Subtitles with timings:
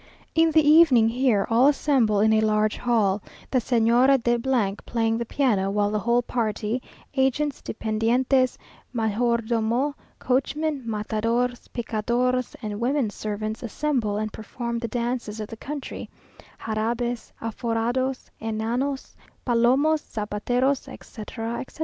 [0.33, 4.39] In the evening here, all assemble in a large hall; the Señora de
[4.83, 6.81] playing the piano; while the whole party,
[7.15, 8.57] agents, dependientes,
[8.93, 15.57] major domo, coachmen, matadors, picadors, and women servants, assemble and perform the dances of the
[15.57, 16.09] country;
[16.65, 19.15] jarabes, aforrados, enanos,
[19.45, 21.79] palomos, zapateros, etc., etc.